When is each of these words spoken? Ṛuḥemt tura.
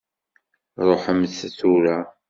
Ṛuḥemt 0.87 1.37
tura. 1.57 1.97